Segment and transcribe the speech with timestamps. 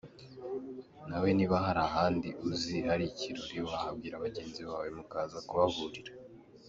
[1.07, 6.11] Nawe niba hari ahandi uzi hari ikirori wahabwira bagenzi bawe mukaza kuhahurira.